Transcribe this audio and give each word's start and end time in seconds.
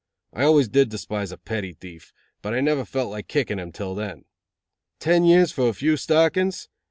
I 0.33 0.45
always 0.45 0.67
did 0.67 0.89
despise 0.89 1.31
a 1.31 1.37
petty 1.37 1.73
thief, 1.73 2.11
but 2.41 2.55
I 2.55 2.59
never 2.59 2.85
felt 2.85 3.11
like 3.11 3.27
kicking 3.27 3.59
him 3.59 3.71
till 3.71 3.93
then. 3.93 4.25
Ten 4.99 5.25
years 5.25 5.51
for 5.51 5.69
a 5.69 5.73
few 5.75 5.95
stockings! 5.95 6.67